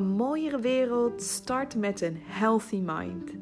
Een 0.00 0.06
mooiere 0.06 0.60
wereld 0.60 1.22
start 1.22 1.76
met 1.76 2.00
een 2.00 2.16
healthy 2.20 2.82
mind. 2.84 3.32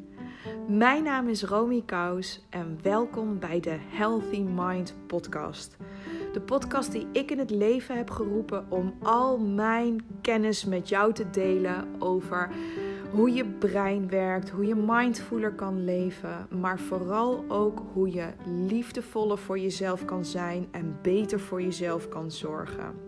Mijn 0.68 1.02
naam 1.02 1.28
is 1.28 1.42
Romy 1.42 1.82
Kous 1.86 2.46
en 2.50 2.78
welkom 2.82 3.38
bij 3.38 3.60
de 3.60 3.76
Healthy 3.88 4.40
Mind 4.40 4.94
podcast. 5.06 5.76
De 6.32 6.40
podcast 6.40 6.92
die 6.92 7.06
ik 7.12 7.30
in 7.30 7.38
het 7.38 7.50
leven 7.50 7.96
heb 7.96 8.10
geroepen 8.10 8.66
om 8.68 8.94
al 9.02 9.38
mijn 9.38 10.04
kennis 10.20 10.64
met 10.64 10.88
jou 10.88 11.12
te 11.12 11.30
delen 11.30 11.88
over 11.98 12.50
hoe 13.10 13.32
je 13.32 13.44
brein 13.44 14.08
werkt, 14.08 14.50
hoe 14.50 14.66
je 14.66 14.74
mindfuler 14.74 15.52
kan 15.52 15.84
leven, 15.84 16.46
maar 16.60 16.78
vooral 16.78 17.44
ook 17.48 17.82
hoe 17.92 18.10
je 18.10 18.32
liefdevoller 18.44 19.38
voor 19.38 19.58
jezelf 19.58 20.04
kan 20.04 20.24
zijn 20.24 20.68
en 20.70 20.98
beter 21.02 21.40
voor 21.40 21.62
jezelf 21.62 22.08
kan 22.08 22.30
zorgen. 22.30 23.07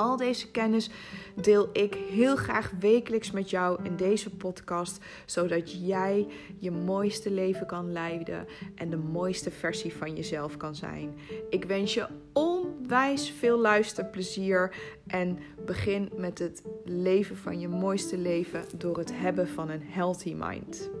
Al 0.00 0.16
deze 0.16 0.50
kennis 0.50 0.90
deel 1.34 1.68
ik 1.72 1.94
heel 1.94 2.36
graag 2.36 2.72
wekelijks 2.78 3.30
met 3.30 3.50
jou 3.50 3.84
in 3.84 3.96
deze 3.96 4.30
podcast, 4.30 4.98
zodat 5.26 5.86
jij 5.86 6.26
je 6.58 6.70
mooiste 6.70 7.30
leven 7.30 7.66
kan 7.66 7.92
leiden 7.92 8.46
en 8.74 8.90
de 8.90 8.96
mooiste 8.96 9.50
versie 9.50 9.94
van 9.94 10.16
jezelf 10.16 10.56
kan 10.56 10.74
zijn. 10.74 11.14
Ik 11.50 11.64
wens 11.64 11.94
je 11.94 12.06
onwijs 12.32 13.30
veel 13.30 13.58
luisterplezier 13.58 14.74
en 15.06 15.38
begin 15.66 16.10
met 16.16 16.38
het 16.38 16.62
leven 16.84 17.36
van 17.36 17.60
je 17.60 17.68
mooiste 17.68 18.18
leven 18.18 18.64
door 18.76 18.98
het 18.98 19.12
hebben 19.14 19.48
van 19.48 19.70
een 19.70 19.82
healthy 19.82 20.34
mind. 20.38 20.99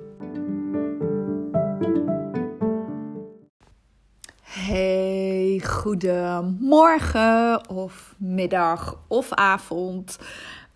Goedemorgen 5.80 7.68
of 7.68 8.14
middag 8.18 8.98
of 9.06 9.32
avond. 9.32 10.18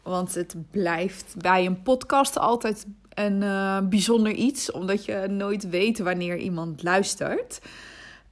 Want 0.03 0.35
het 0.35 0.57
blijft 0.71 1.35
bij 1.39 1.67
een 1.67 1.83
podcast 1.83 2.39
altijd 2.39 2.87
een 3.15 3.43
uh, 3.43 3.79
bijzonder 3.81 4.33
iets, 4.33 4.71
omdat 4.71 5.05
je 5.05 5.27
nooit 5.29 5.69
weet 5.69 5.99
wanneer 5.99 6.37
iemand 6.37 6.83
luistert. 6.83 7.61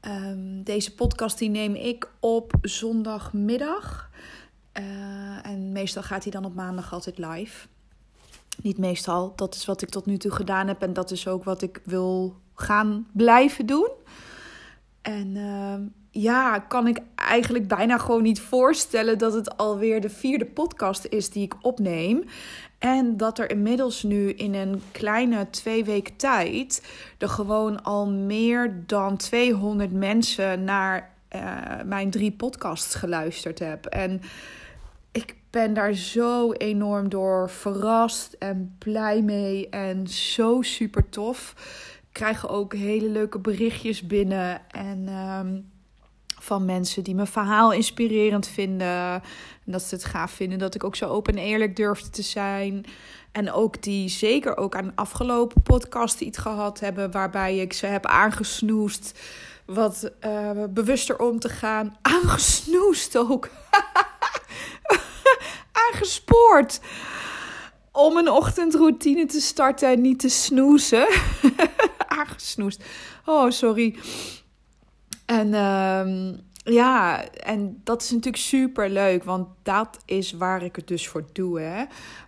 Um, 0.00 0.62
deze 0.62 0.94
podcast 0.94 1.38
die 1.38 1.50
neem 1.50 1.74
ik 1.74 2.08
op 2.20 2.52
zondagmiddag. 2.62 4.10
Uh, 4.80 5.46
en 5.46 5.72
meestal 5.72 6.02
gaat 6.02 6.22
hij 6.22 6.32
dan 6.32 6.44
op 6.44 6.54
maandag 6.54 6.92
altijd 6.92 7.18
live. 7.18 7.66
Niet 8.62 8.78
meestal, 8.78 9.32
dat 9.36 9.54
is 9.54 9.64
wat 9.64 9.82
ik 9.82 9.88
tot 9.88 10.06
nu 10.06 10.16
toe 10.16 10.30
gedaan 10.30 10.68
heb 10.68 10.82
en 10.82 10.92
dat 10.92 11.10
is 11.10 11.28
ook 11.28 11.44
wat 11.44 11.62
ik 11.62 11.80
wil 11.84 12.36
gaan 12.54 13.06
blijven 13.12 13.66
doen. 13.66 13.88
En 15.02 15.36
uh, 15.36 15.74
ja, 16.14 16.58
kan 16.58 16.86
ik 16.86 16.98
eigenlijk 17.14 17.68
bijna 17.68 17.98
gewoon 17.98 18.22
niet 18.22 18.40
voorstellen 18.40 19.18
dat 19.18 19.32
het 19.32 19.56
alweer 19.56 20.00
de 20.00 20.10
vierde 20.10 20.46
podcast 20.46 21.04
is 21.04 21.30
die 21.30 21.42
ik 21.42 21.54
opneem. 21.60 22.24
En 22.78 23.16
dat 23.16 23.38
er 23.38 23.50
inmiddels 23.50 24.02
nu 24.02 24.32
in 24.32 24.54
een 24.54 24.82
kleine 24.90 25.50
twee 25.50 25.84
weken 25.84 26.16
tijd 26.16 26.86
er 27.18 27.28
gewoon 27.28 27.82
al 27.82 28.10
meer 28.10 28.82
dan 28.86 29.16
200 29.16 29.92
mensen 29.92 30.64
naar 30.64 31.10
uh, 31.36 31.42
mijn 31.84 32.10
drie 32.10 32.32
podcasts 32.32 32.94
geluisterd 32.94 33.58
heb. 33.58 33.86
En 33.86 34.20
ik 35.12 35.34
ben 35.50 35.74
daar 35.74 35.94
zo 35.94 36.52
enorm 36.52 37.08
door 37.08 37.50
verrast 37.50 38.32
en 38.32 38.76
blij 38.78 39.22
mee 39.22 39.68
en 39.68 40.06
zo 40.06 40.62
super 40.62 41.08
tof 41.08 41.54
krijgen 42.12 42.48
ook 42.48 42.74
hele 42.74 43.08
leuke 43.08 43.38
berichtjes 43.38 44.06
binnen. 44.06 44.70
En 44.70 45.08
um, 45.08 45.71
van 46.42 46.64
mensen 46.64 47.04
die 47.04 47.14
mijn 47.14 47.26
verhaal 47.26 47.72
inspirerend 47.72 48.48
vinden. 48.48 49.22
En 49.66 49.72
dat 49.72 49.82
ze 49.82 49.94
het 49.94 50.04
gaaf 50.04 50.30
vinden 50.30 50.58
dat 50.58 50.74
ik 50.74 50.84
ook 50.84 50.96
zo 50.96 51.06
open 51.06 51.36
en 51.36 51.42
eerlijk 51.42 51.76
durfde 51.76 52.10
te 52.10 52.22
zijn. 52.22 52.84
En 53.32 53.52
ook 53.52 53.82
die 53.82 54.08
zeker 54.08 54.56
ook 54.56 54.76
aan 54.76 54.84
de 54.84 54.92
afgelopen 54.94 55.62
podcast 55.62 56.20
iets 56.20 56.38
gehad 56.38 56.80
hebben. 56.80 57.10
Waarbij 57.10 57.56
ik 57.56 57.72
ze 57.72 57.86
heb 57.86 58.06
aangesnoest. 58.06 59.20
Wat 59.64 60.10
uh, 60.24 60.50
bewuster 60.70 61.18
om 61.18 61.38
te 61.38 61.48
gaan. 61.48 61.96
Aangesnoest 62.02 63.16
ook. 63.16 63.48
Aangespoord 65.90 66.80
om 67.92 68.16
een 68.16 68.30
ochtendroutine 68.30 69.26
te 69.26 69.40
starten 69.40 69.88
en 69.88 70.00
niet 70.00 70.18
te 70.18 70.28
snoezen. 70.28 71.08
Aangesnoest. 72.18 72.84
Oh, 73.24 73.50
sorry. 73.50 73.96
En 75.24 75.54
um, 75.54 76.40
ja, 76.64 77.24
en 77.30 77.80
dat 77.84 78.02
is 78.02 78.10
natuurlijk 78.10 78.42
super 78.42 78.90
leuk, 78.90 79.24
want 79.24 79.48
dat 79.62 79.98
is 80.04 80.32
waar 80.32 80.62
ik 80.62 80.76
het 80.76 80.88
dus 80.88 81.08
voor 81.08 81.24
doe. 81.32 81.60
Hè? 81.60 81.84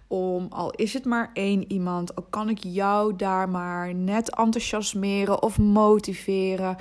Om, 0.07 0.47
al 0.51 0.71
is 0.71 0.93
het 0.93 1.05
maar 1.05 1.31
één 1.33 1.73
iemand, 1.73 2.17
al 2.17 2.27
kan 2.31 2.49
ik 2.49 2.59
jou 2.61 3.17
daar 3.17 3.49
maar 3.49 3.95
net 3.95 4.37
enthousiasmeren 4.37 5.43
of 5.43 5.59
motiveren 5.59 6.77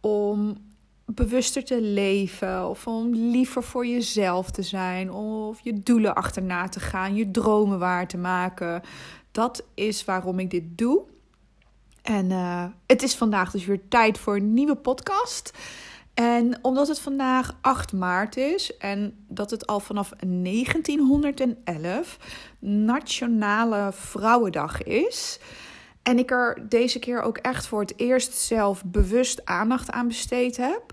om 0.00 0.56
bewuster 1.04 1.64
te 1.64 1.80
leven 1.80 2.68
of 2.68 2.86
om 2.86 3.14
liever 3.14 3.62
voor 3.62 3.86
jezelf 3.86 4.50
te 4.50 4.62
zijn 4.62 5.12
of 5.12 5.60
je 5.62 5.82
doelen 5.82 6.14
achterna 6.14 6.68
te 6.68 6.80
gaan, 6.80 7.14
je 7.14 7.30
dromen 7.30 7.78
waar 7.78 8.06
te 8.08 8.18
maken. 8.18 8.82
Dat 9.32 9.64
is 9.74 10.04
waarom 10.04 10.38
ik 10.38 10.50
dit 10.50 10.78
doe. 10.78 11.02
En 12.06 12.30
uh, 12.30 12.64
het 12.86 13.02
is 13.02 13.14
vandaag 13.14 13.50
dus 13.50 13.64
weer 13.64 13.88
tijd 13.88 14.18
voor 14.18 14.36
een 14.36 14.54
nieuwe 14.54 14.76
podcast. 14.76 15.52
En 16.14 16.58
omdat 16.62 16.88
het 16.88 17.00
vandaag 17.00 17.56
8 17.60 17.92
maart 17.92 18.36
is 18.36 18.76
en 18.76 19.24
dat 19.28 19.50
het 19.50 19.66
al 19.66 19.80
vanaf 19.80 20.10
1911 20.26 22.18
Nationale 22.58 23.92
Vrouwendag 23.92 24.82
is, 24.82 25.38
en 26.02 26.18
ik 26.18 26.30
er 26.30 26.68
deze 26.68 26.98
keer 26.98 27.22
ook 27.22 27.38
echt 27.38 27.66
voor 27.66 27.80
het 27.80 27.98
eerst 27.98 28.34
zelf 28.34 28.84
bewust 28.84 29.44
aandacht 29.44 29.90
aan 29.90 30.08
besteed 30.08 30.56
heb, 30.56 30.92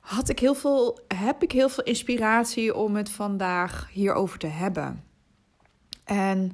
had 0.00 0.28
ik 0.28 0.38
heel 0.38 0.54
veel, 0.54 0.98
heb 1.08 1.42
ik 1.42 1.52
heel 1.52 1.68
veel 1.68 1.84
inspiratie 1.84 2.74
om 2.74 2.96
het 2.96 3.10
vandaag 3.10 3.88
hierover 3.92 4.38
te 4.38 4.46
hebben. 4.46 5.04
En 6.04 6.52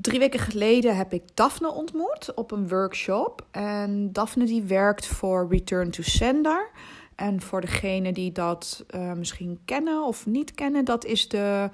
drie 0.00 0.18
weken 0.18 0.40
geleden 0.40 0.96
heb 0.96 1.12
ik 1.12 1.22
Daphne 1.34 1.72
ontmoet 1.72 2.34
op 2.34 2.50
een 2.50 2.68
workshop. 2.68 3.46
En 3.50 4.12
Daphne 4.12 4.44
die 4.44 4.62
werkt 4.62 5.06
voor 5.06 5.46
Return 5.50 5.90
to 5.90 6.02
Sender. 6.02 6.70
En 7.14 7.40
voor 7.40 7.60
degenen 7.60 8.14
die 8.14 8.32
dat 8.32 8.84
uh, 8.90 9.12
misschien 9.12 9.58
kennen 9.64 10.06
of 10.06 10.26
niet 10.26 10.54
kennen, 10.54 10.84
dat 10.84 11.04
is 11.04 11.28
de 11.28 11.70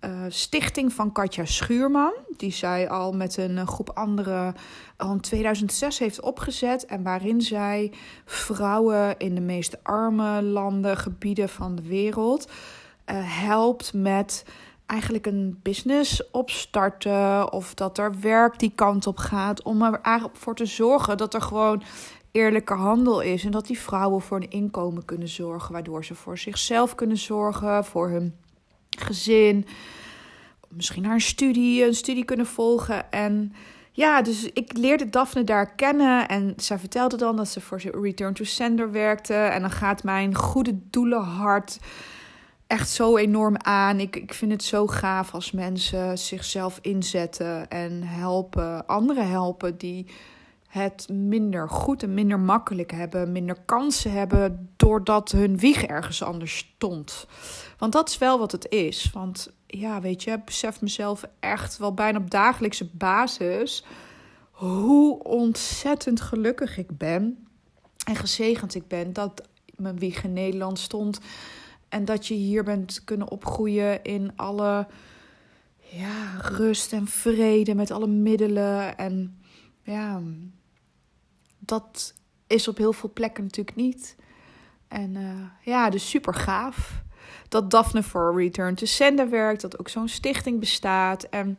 uh, 0.00 0.10
stichting 0.28 0.92
van 0.92 1.12
Katja 1.12 1.44
Schuurman. 1.44 2.12
Die 2.36 2.52
zij 2.52 2.88
al 2.88 3.12
met 3.12 3.36
een 3.36 3.66
groep 3.66 3.90
anderen 3.90 4.54
al 4.96 5.12
in 5.12 5.20
2006 5.20 5.98
heeft 5.98 6.20
opgezet. 6.20 6.86
En 6.86 7.02
waarin 7.02 7.40
zij 7.40 7.92
vrouwen 8.24 9.18
in 9.18 9.34
de 9.34 9.40
meest 9.40 9.84
arme 9.84 10.42
landen, 10.42 10.96
gebieden 10.96 11.48
van 11.48 11.74
de 11.74 11.82
wereld 11.82 12.50
uh, 13.06 13.16
helpt 13.40 13.92
met 13.94 14.44
eigenlijk 14.92 15.26
een 15.26 15.58
business 15.62 16.30
opstarten. 16.30 17.52
Of 17.52 17.74
dat 17.74 17.98
er 17.98 18.20
werk 18.20 18.58
die 18.58 18.72
kant 18.74 19.06
op 19.06 19.16
gaat. 19.16 19.62
Om 19.62 19.82
er 19.82 20.00
eigenlijk 20.00 20.36
voor 20.36 20.54
te 20.54 20.66
zorgen 20.66 21.16
dat 21.16 21.34
er 21.34 21.42
gewoon 21.42 21.82
eerlijke 22.30 22.74
handel 22.74 23.20
is. 23.20 23.44
En 23.44 23.50
dat 23.50 23.66
die 23.66 23.78
vrouwen 23.78 24.20
voor 24.20 24.36
een 24.36 24.50
inkomen 24.50 25.04
kunnen 25.04 25.28
zorgen. 25.28 25.72
Waardoor 25.72 26.04
ze 26.04 26.14
voor 26.14 26.38
zichzelf 26.38 26.94
kunnen 26.94 27.16
zorgen, 27.16 27.84
voor 27.84 28.08
hun 28.08 28.34
gezin. 28.98 29.66
Misschien 30.68 31.02
naar 31.02 31.14
een 31.14 31.20
studie, 31.20 31.84
een 31.84 31.94
studie 31.94 32.24
kunnen 32.24 32.46
volgen. 32.46 33.12
En 33.12 33.52
ja, 33.92 34.22
dus 34.22 34.50
ik 34.52 34.76
leerde 34.76 35.10
Daphne 35.10 35.44
daar 35.44 35.74
kennen. 35.74 36.28
En 36.28 36.52
zij 36.56 36.78
vertelde 36.78 37.16
dan 37.16 37.36
dat 37.36 37.48
ze 37.48 37.60
voor 37.60 37.80
Return 37.80 38.34
to 38.34 38.44
Sender 38.44 38.90
werkte. 38.90 39.34
En 39.34 39.60
dan 39.60 39.70
gaat 39.70 40.02
mijn 40.02 40.34
goede 40.34 40.78
doelenhart 40.90 41.78
echt 42.72 42.90
zo 42.90 43.16
enorm 43.16 43.56
aan. 43.58 44.00
Ik, 44.00 44.16
ik 44.16 44.34
vind 44.34 44.52
het 44.52 44.64
zo 44.64 44.86
gaaf 44.86 45.34
als 45.34 45.50
mensen 45.50 46.18
zichzelf 46.18 46.78
inzetten 46.82 47.68
en 47.68 48.02
helpen, 48.02 48.86
anderen 48.86 49.28
helpen 49.28 49.78
die 49.78 50.06
het 50.68 51.08
minder 51.08 51.68
goed 51.68 52.02
en 52.02 52.14
minder 52.14 52.40
makkelijk 52.40 52.90
hebben, 52.90 53.32
minder 53.32 53.56
kansen 53.64 54.12
hebben 54.12 54.72
doordat 54.76 55.30
hun 55.30 55.58
wieg 55.58 55.84
ergens 55.84 56.22
anders 56.22 56.56
stond. 56.56 57.26
Want 57.78 57.92
dat 57.92 58.08
is 58.08 58.18
wel 58.18 58.38
wat 58.38 58.52
het 58.52 58.68
is. 58.68 59.10
Want 59.12 59.52
ja, 59.66 60.00
weet 60.00 60.22
je, 60.22 60.30
ik 60.30 60.44
besef 60.44 60.80
mezelf 60.80 61.24
echt 61.40 61.76
wel 61.76 61.94
bijna 61.94 62.18
op 62.18 62.30
dagelijkse 62.30 62.88
basis 62.92 63.84
hoe 64.50 65.24
ontzettend 65.24 66.20
gelukkig 66.20 66.78
ik 66.78 66.98
ben 66.98 67.46
en 68.04 68.16
gezegend 68.16 68.74
ik 68.74 68.88
ben 68.88 69.12
dat 69.12 69.42
mijn 69.76 69.98
wieg 69.98 70.24
in 70.24 70.32
Nederland 70.32 70.78
stond 70.78 71.20
en 71.92 72.04
dat 72.04 72.26
je 72.26 72.34
hier 72.34 72.64
bent 72.64 73.04
kunnen 73.04 73.30
opgroeien 73.30 74.02
in 74.02 74.32
alle 74.36 74.86
ja, 75.78 76.36
rust 76.38 76.92
en 76.92 77.06
vrede 77.06 77.74
met 77.74 77.90
alle 77.90 78.06
middelen 78.06 78.96
en 78.98 79.42
ja, 79.82 80.20
dat 81.58 82.14
is 82.46 82.68
op 82.68 82.76
heel 82.76 82.92
veel 82.92 83.10
plekken 83.12 83.42
natuurlijk 83.42 83.76
niet. 83.76 84.16
En 84.88 85.14
uh, 85.14 85.46
ja, 85.60 85.90
dus 85.90 86.10
super 86.10 86.34
gaaf. 86.34 87.02
dat 87.48 87.70
Daphne 87.70 88.02
for 88.02 88.36
Return 88.36 88.74
to 88.74 88.86
Sender 88.86 89.30
werkt, 89.30 89.60
dat 89.60 89.78
ook 89.78 89.88
zo'n 89.88 90.08
stichting 90.08 90.60
bestaat. 90.60 91.22
En 91.22 91.58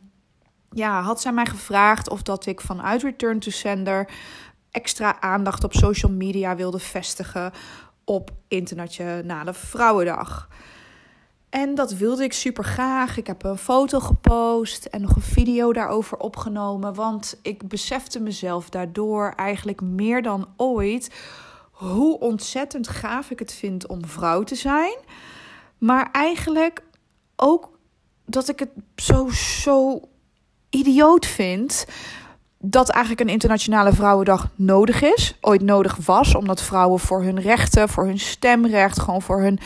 ja, 0.70 1.02
had 1.02 1.20
zij 1.20 1.32
mij 1.32 1.46
gevraagd 1.46 2.08
of 2.08 2.22
dat 2.22 2.46
ik 2.46 2.60
vanuit 2.60 3.02
Return 3.02 3.38
to 3.38 3.50
Sender 3.50 4.10
extra 4.70 5.20
aandacht 5.20 5.64
op 5.64 5.72
social 5.72 6.12
media 6.12 6.56
wilde 6.56 6.78
vestigen 6.78 7.52
op 8.04 8.30
Internationale 8.48 9.54
Vrouwendag. 9.54 10.48
En 11.48 11.74
dat 11.74 11.92
wilde 11.92 12.24
ik 12.24 12.32
super 12.32 12.64
graag. 12.64 13.16
Ik 13.16 13.26
heb 13.26 13.44
een 13.44 13.58
foto 13.58 14.00
gepost 14.00 14.84
en 14.84 15.00
nog 15.00 15.16
een 15.16 15.22
video 15.22 15.72
daarover 15.72 16.18
opgenomen. 16.18 16.94
Want 16.94 17.38
ik 17.42 17.68
besefte 17.68 18.20
mezelf 18.20 18.68
daardoor 18.68 19.32
eigenlijk 19.36 19.80
meer 19.80 20.22
dan 20.22 20.48
ooit 20.56 21.10
hoe 21.70 22.18
ontzettend 22.18 22.88
gaaf 22.88 23.30
ik 23.30 23.38
het 23.38 23.52
vind 23.52 23.86
om 23.86 24.06
vrouw 24.06 24.42
te 24.42 24.54
zijn. 24.54 24.96
Maar 25.78 26.08
eigenlijk 26.12 26.82
ook 27.36 27.78
dat 28.24 28.48
ik 28.48 28.58
het 28.58 28.70
zo, 28.96 29.28
zo 29.28 30.00
idioot 30.70 31.26
vind 31.26 31.86
dat 32.66 32.88
eigenlijk 32.88 33.24
een 33.24 33.34
internationale 33.34 33.92
vrouwendag 33.92 34.48
nodig 34.54 35.02
is. 35.02 35.36
Ooit 35.40 35.62
nodig 35.62 35.96
was, 36.04 36.34
omdat 36.34 36.62
vrouwen 36.62 37.00
voor 37.00 37.22
hun 37.22 37.40
rechten, 37.40 37.88
voor 37.88 38.04
hun 38.04 38.18
stemrecht, 38.18 39.00
gewoon 39.00 39.22
voor 39.22 39.40
hun 39.40 39.58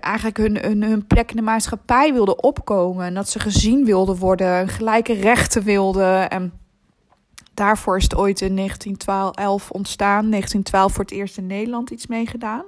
eigenlijk 0.00 0.36
hun, 0.36 0.58
hun, 0.58 0.82
hun 0.82 1.06
plek 1.06 1.30
in 1.30 1.36
de 1.36 1.42
maatschappij 1.42 2.12
wilden 2.12 2.42
opkomen. 2.42 3.06
En 3.06 3.14
dat 3.14 3.28
ze 3.28 3.38
gezien 3.38 3.84
wilden 3.84 4.16
worden, 4.16 4.68
gelijke 4.68 5.12
rechten 5.12 5.62
wilden. 5.62 6.30
En 6.30 6.52
daarvoor 7.54 7.96
is 7.96 8.02
het 8.02 8.16
ooit 8.16 8.40
in 8.40 8.56
1912 8.56 9.70
ontstaan. 9.70 10.30
1912 10.30 10.92
voor 10.92 11.04
het 11.04 11.12
eerst 11.12 11.38
in 11.38 11.46
Nederland 11.46 11.90
iets 11.90 12.06
meegedaan. 12.06 12.64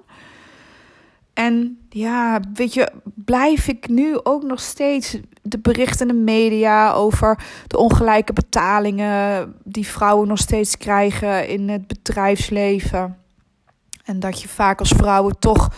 En 1.41 1.79
ja, 1.89 2.41
weet 2.55 2.75
je, 2.75 2.93
blijf 3.15 3.69
ik 3.69 3.89
nu 3.89 4.19
ook 4.23 4.43
nog 4.43 4.61
steeds 4.61 5.17
de 5.43 5.59
berichten 5.59 6.09
in 6.09 6.15
de 6.17 6.23
media 6.23 6.93
over 6.93 7.45
de 7.67 7.79
ongelijke 7.79 8.33
betalingen 8.33 9.55
die 9.65 9.87
vrouwen 9.87 10.29
nog 10.29 10.39
steeds 10.39 10.77
krijgen 10.77 11.49
in 11.49 11.69
het 11.69 11.87
bedrijfsleven. 11.87 13.19
En 14.05 14.21
dat 14.21 14.43
je 14.43 14.49
vaak 14.49 14.79
als 14.79 14.89
vrouwen 14.89 15.39
toch 15.39 15.69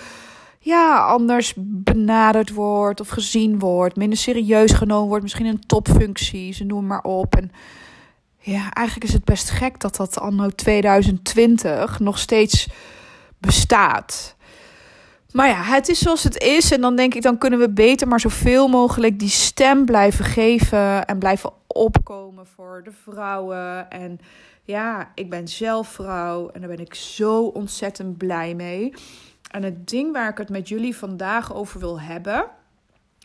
ja, 0.59 0.99
anders 0.99 1.55
benaderd 1.57 2.51
wordt 2.51 3.01
of 3.01 3.09
gezien 3.09 3.59
wordt, 3.59 3.97
minder 3.97 4.19
serieus 4.19 4.73
genomen 4.73 5.09
wordt, 5.09 5.23
misschien 5.23 5.47
een 5.47 5.67
topfunctie, 5.67 6.53
ze 6.53 6.65
noemen 6.65 6.87
maar 6.87 7.03
op. 7.03 7.37
En 7.37 7.51
ja, 8.39 8.73
eigenlijk 8.73 9.09
is 9.09 9.15
het 9.15 9.25
best 9.25 9.51
gek 9.51 9.81
dat 9.81 9.97
dat 9.97 10.21
anno 10.21 10.49
2020 10.49 11.99
nog 11.99 12.19
steeds 12.19 12.69
bestaat. 13.39 14.37
Maar 15.33 15.49
ja, 15.49 15.63
het 15.63 15.89
is 15.89 15.99
zoals 15.99 16.25
het 16.25 16.39
is. 16.39 16.73
En 16.73 16.81
dan 16.81 16.97
denk 16.97 17.15
ik, 17.15 17.23
dan 17.23 17.39
kunnen 17.39 17.59
we 17.59 17.71
beter 17.71 18.09
maar 18.09 18.21
zoveel 18.21 18.69
mogelijk 18.69 19.19
die 19.19 19.29
stem 19.29 19.85
blijven 19.85 20.25
geven. 20.25 21.07
En 21.07 21.19
blijven 21.19 21.53
opkomen 21.67 22.47
voor 22.47 22.81
de 22.85 22.93
vrouwen. 23.03 23.91
En 23.91 24.21
ja, 24.65 25.13
ik 25.15 25.31
ben 25.31 25.49
zelf 25.49 25.89
vrouw. 25.89 26.49
En 26.49 26.61
daar 26.61 26.71
ben 26.71 26.81
ik 26.81 26.95
zo 26.95 27.43
ontzettend 27.43 28.17
blij 28.17 28.55
mee. 28.55 28.93
En 29.51 29.63
het 29.63 29.89
ding 29.89 30.13
waar 30.13 30.31
ik 30.31 30.39
het 30.39 30.49
met 30.49 30.69
jullie 30.69 30.97
vandaag 30.97 31.55
over 31.55 31.81
wil 31.81 32.01
hebben, 32.01 32.47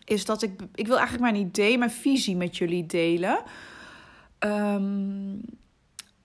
is 0.05 0.25
dat 0.25 0.41
ik, 0.41 0.61
ik 0.75 0.87
wil 0.87 0.97
eigenlijk 0.97 1.31
mijn 1.31 1.45
idee, 1.45 1.77
mijn 1.77 1.91
visie 1.91 2.35
met 2.35 2.57
jullie 2.57 2.85
delen. 2.85 3.39
Ehm, 4.39 5.35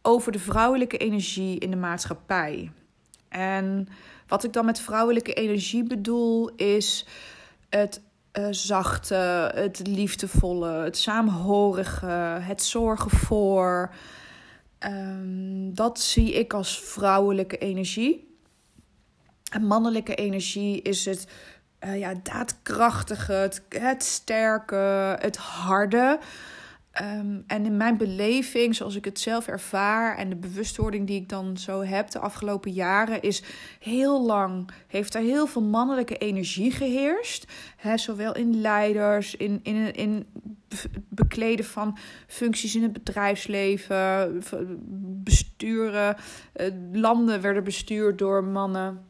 over 0.02 0.32
de 0.32 0.38
vrouwelijke 0.38 0.96
energie 0.96 1.58
in 1.58 1.70
de 1.70 1.76
maatschappij. 1.76 2.70
En 3.28 3.88
wat 4.32 4.44
ik 4.44 4.52
dan 4.52 4.64
met 4.64 4.80
vrouwelijke 4.80 5.32
energie 5.32 5.84
bedoel, 5.84 6.48
is 6.56 7.06
het 7.68 8.00
uh, 8.32 8.46
zachte, 8.50 9.14
het 9.54 9.86
liefdevolle, 9.86 10.70
het 10.70 10.96
saamhorige, 10.96 12.06
het 12.40 12.62
zorgen 12.62 13.10
voor. 13.10 13.94
Um, 14.78 15.74
dat 15.74 16.00
zie 16.00 16.32
ik 16.32 16.52
als 16.52 16.80
vrouwelijke 16.80 17.58
energie. 17.58 18.36
En 19.50 19.66
mannelijke 19.66 20.14
energie 20.14 20.82
is 20.82 21.04
het 21.04 21.26
uh, 21.84 21.98
ja, 21.98 22.14
daadkrachtige, 22.22 23.50
het 23.68 24.02
sterke, 24.02 25.16
het 25.20 25.36
harde. 25.36 26.18
Ehm, 26.92 27.40
en 27.46 27.64
in 27.64 27.76
mijn 27.76 27.96
beleving, 27.96 28.74
zoals 28.74 28.94
ik 28.94 29.04
het 29.04 29.20
zelf 29.20 29.46
ervaar 29.46 30.16
en 30.16 30.28
de 30.28 30.36
bewustwording 30.36 31.06
die 31.06 31.20
ik 31.20 31.28
dan 31.28 31.56
zo 31.56 31.80
heb 31.80 32.10
de 32.10 32.18
afgelopen 32.18 32.72
jaren, 32.72 33.22
is 33.22 33.42
heel 33.78 34.26
lang, 34.26 34.70
heeft 34.86 35.14
er 35.14 35.22
heel 35.22 35.46
veel 35.46 35.62
mannelijke 35.62 36.16
energie 36.16 36.70
geheerst. 36.70 37.46
Zowel 37.94 38.34
in 38.34 38.60
leiders, 38.60 39.36
in, 39.36 39.60
in, 39.62 39.94
in 39.94 40.26
bekleden 41.08 41.64
van 41.64 41.98
functies 42.26 42.74
in 42.74 42.82
het 42.82 42.92
bedrijfsleven, 42.92 44.42
besturen. 45.22 46.16
Eh, 46.52 46.66
landen 46.92 47.40
werden 47.40 47.64
bestuurd 47.64 48.18
door 48.18 48.44
mannen. 48.44 49.04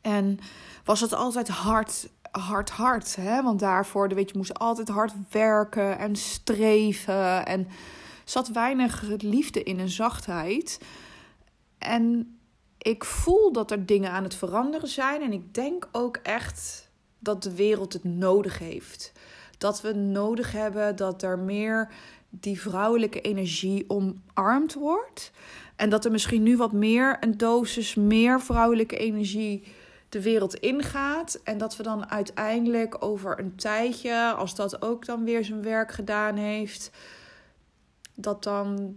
En 0.00 0.38
was 0.84 1.00
het 1.00 1.12
altijd 1.12 1.48
hard, 1.48 2.08
hard, 2.30 2.70
hard. 2.70 3.16
Hè? 3.16 3.42
Want 3.42 3.60
daarvoor, 3.60 4.08
weet 4.08 4.30
je, 4.30 4.36
moest 4.36 4.58
altijd 4.58 4.88
hard 4.88 5.12
werken 5.30 5.98
en 5.98 6.16
streven. 6.16 7.46
En 7.46 7.68
zat 8.24 8.48
weinig 8.48 9.02
liefde 9.16 9.62
in 9.62 9.78
en 9.78 9.88
zachtheid. 9.88 10.80
En 11.78 12.34
ik 12.78 13.04
voel 13.04 13.52
dat 13.52 13.70
er 13.70 13.86
dingen 13.86 14.10
aan 14.10 14.22
het 14.22 14.34
veranderen 14.34 14.88
zijn. 14.88 15.22
En 15.22 15.32
ik 15.32 15.54
denk 15.54 15.88
ook 15.92 16.16
echt 16.16 16.90
dat 17.18 17.42
de 17.42 17.54
wereld 17.54 17.92
het 17.92 18.04
nodig 18.04 18.58
heeft. 18.58 19.12
Dat 19.58 19.80
we 19.80 19.92
nodig 19.92 20.52
hebben 20.52 20.96
dat 20.96 21.22
er 21.22 21.38
meer 21.38 21.92
die 22.28 22.60
vrouwelijke 22.60 23.20
energie 23.20 23.84
omarmd 23.88 24.74
wordt. 24.74 25.30
En 25.76 25.90
dat 25.90 26.04
er 26.04 26.10
misschien 26.10 26.42
nu 26.42 26.56
wat 26.56 26.72
meer 26.72 27.16
een 27.20 27.36
dosis 27.36 27.94
meer 27.94 28.40
vrouwelijke 28.40 28.96
energie 28.96 29.64
de 30.10 30.22
wereld 30.22 30.54
ingaat. 30.54 31.40
En 31.44 31.58
dat 31.58 31.76
we 31.76 31.82
dan 31.82 32.10
uiteindelijk 32.10 33.04
over 33.04 33.38
een 33.38 33.56
tijdje, 33.56 34.32
als 34.32 34.54
dat 34.54 34.82
ook 34.82 35.06
dan 35.06 35.24
weer 35.24 35.44
zijn 35.44 35.62
werk 35.62 35.92
gedaan 35.92 36.36
heeft, 36.36 36.90
dat 38.14 38.42
dan 38.42 38.96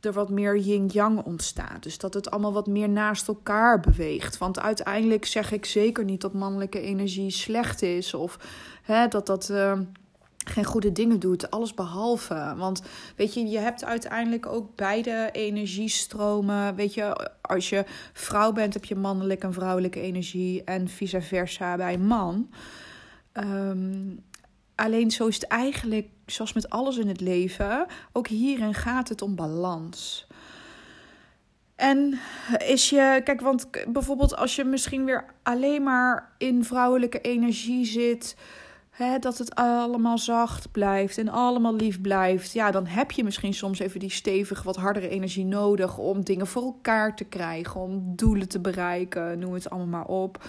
er 0.00 0.12
wat 0.12 0.30
meer 0.30 0.56
yin-yang 0.56 1.24
ontstaat. 1.24 1.82
Dus 1.82 1.98
dat 1.98 2.14
het 2.14 2.30
allemaal 2.30 2.52
wat 2.52 2.66
meer 2.66 2.88
naast 2.88 3.28
elkaar 3.28 3.80
beweegt. 3.80 4.38
Want 4.38 4.60
uiteindelijk 4.60 5.24
zeg 5.24 5.52
ik 5.52 5.64
zeker 5.64 6.04
niet 6.04 6.20
dat 6.20 6.32
mannelijke 6.32 6.80
energie 6.80 7.30
slecht 7.30 7.82
is 7.82 8.14
of 8.14 8.38
hè, 8.82 9.08
dat 9.08 9.26
dat. 9.26 9.48
Uh, 9.48 9.78
geen 10.44 10.64
goede 10.64 10.92
dingen 10.92 11.20
doet. 11.20 11.50
Alles 11.50 11.74
behalve. 11.74 12.54
Want 12.56 12.82
weet 13.16 13.34
je, 13.34 13.46
je 13.46 13.58
hebt 13.58 13.84
uiteindelijk 13.84 14.46
ook 14.46 14.76
beide 14.76 15.28
energiestromen. 15.32 16.74
Weet 16.74 16.94
je, 16.94 17.30
als 17.40 17.68
je 17.68 17.84
vrouw 18.12 18.52
bent, 18.52 18.74
heb 18.74 18.84
je 18.84 18.94
mannelijke 18.94 19.46
en 19.46 19.52
vrouwelijke 19.52 20.00
energie. 20.00 20.64
En 20.64 20.88
vice 20.88 21.20
versa 21.20 21.76
bij 21.76 21.98
man. 21.98 22.50
Ehm, 23.32 24.16
alleen 24.74 25.10
zo 25.10 25.26
is 25.26 25.34
het 25.34 25.46
eigenlijk, 25.46 26.08
zoals 26.26 26.52
met 26.52 26.70
alles 26.70 26.96
in 26.96 27.08
het 27.08 27.20
leven, 27.20 27.86
ook 28.12 28.26
hierin 28.26 28.74
gaat 28.74 29.08
het 29.08 29.22
om 29.22 29.34
balans. 29.34 30.26
En 31.76 32.18
is 32.66 32.90
je, 32.90 33.20
kijk, 33.24 33.40
want 33.40 33.68
bijvoorbeeld 33.88 34.36
als 34.36 34.56
je 34.56 34.64
misschien 34.64 35.04
weer 35.04 35.24
alleen 35.42 35.82
maar 35.82 36.34
in 36.38 36.64
vrouwelijke 36.64 37.20
energie 37.20 37.84
zit 37.84 38.36
dat 39.20 39.38
het 39.38 39.54
allemaal 39.54 40.18
zacht 40.18 40.70
blijft 40.72 41.18
en 41.18 41.28
allemaal 41.28 41.74
lief 41.74 42.00
blijft. 42.00 42.52
Ja, 42.52 42.70
dan 42.70 42.86
heb 42.86 43.10
je 43.10 43.24
misschien 43.24 43.54
soms 43.54 43.78
even 43.78 44.00
die 44.00 44.10
stevige, 44.10 44.64
wat 44.64 44.76
hardere 44.76 45.08
energie 45.08 45.44
nodig 45.44 45.98
om 45.98 46.24
dingen 46.24 46.46
voor 46.46 46.62
elkaar 46.62 47.16
te 47.16 47.24
krijgen, 47.24 47.80
om 47.80 48.16
doelen 48.16 48.48
te 48.48 48.60
bereiken, 48.60 49.38
noem 49.38 49.52
het 49.52 49.70
allemaal 49.70 49.88
maar 49.88 50.06
op. 50.06 50.44